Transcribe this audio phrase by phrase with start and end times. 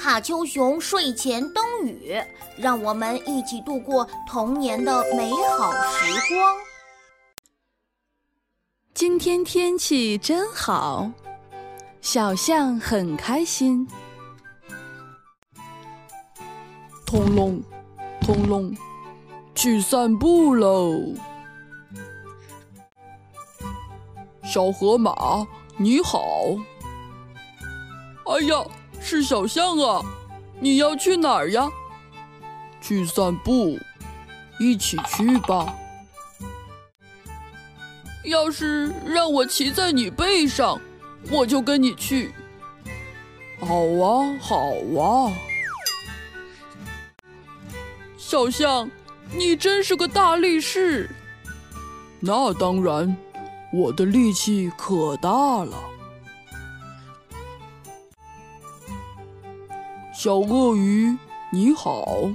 [0.00, 2.18] 卡丘熊睡前灯语，
[2.56, 6.56] 让我们一起度过童年的美好时光。
[8.94, 11.10] 今天天气真好，
[12.00, 13.86] 小象很开心。
[17.04, 17.62] 通龙，
[18.22, 18.74] 通龙，
[19.54, 20.94] 去散步喽！
[24.44, 25.46] 小河马，
[25.76, 26.22] 你好。
[28.24, 28.64] 哎呀，
[29.00, 30.02] 是小象啊！
[30.60, 31.68] 你要去哪儿呀？
[32.80, 33.78] 去散步，
[34.58, 35.74] 一起去吧。
[38.24, 40.78] 要是让我骑在你背上，
[41.30, 42.32] 我就跟你去。
[43.58, 45.32] 好啊，好啊。
[48.16, 48.88] 小象，
[49.34, 51.10] 你真是个大力士。
[52.20, 53.16] 那当然，
[53.72, 55.74] 我的力气可大了。
[60.22, 61.16] 小鳄鱼，
[61.50, 62.30] 你好。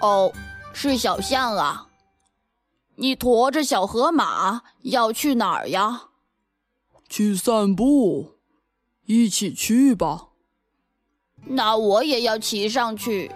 [0.00, 0.32] 哦，
[0.72, 1.86] 是小象啊。
[2.96, 6.08] 你驮着小河马要去哪儿呀？
[7.08, 8.32] 去散步，
[9.04, 10.30] 一起去吧。
[11.44, 13.30] 那我也要骑上去。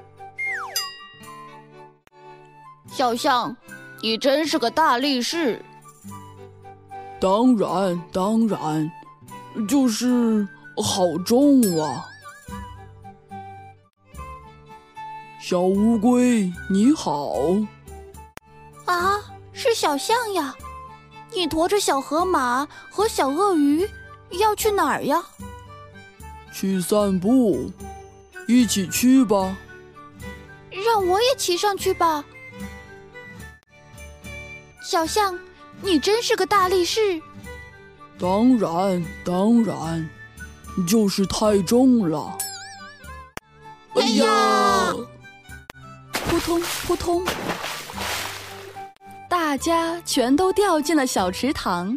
[2.91, 3.56] 小象，
[4.03, 5.65] 你真是个大力士。
[7.20, 8.91] 当然，当然，
[9.69, 12.05] 就是好重啊。
[15.41, 17.33] 小乌龟，你好。
[18.84, 19.21] 啊，
[19.53, 20.55] 是小象呀！
[21.33, 23.89] 你驮着小河马和小鳄鱼
[24.31, 25.23] 要去哪儿呀？
[26.53, 27.71] 去散步。
[28.49, 29.57] 一起去吧，
[30.71, 32.25] 让我也骑上去吧。
[34.84, 35.37] 小象，
[35.83, 37.21] 你真是个大力士。
[38.19, 40.09] 当然，当然，
[40.89, 42.36] 就是太重了。
[43.95, 44.92] 哎呀！
[46.12, 47.25] 扑通扑通，
[49.28, 51.97] 大家全都掉进了小池塘。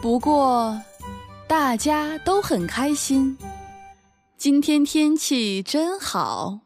[0.00, 0.80] 不过，
[1.46, 3.36] 大家都很开心。
[4.36, 6.60] 今天天气真好。